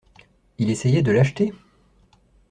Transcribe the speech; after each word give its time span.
Il 0.57 0.71
essayait 0.71 1.03
de 1.03 1.11
l’acheter? 1.11 1.53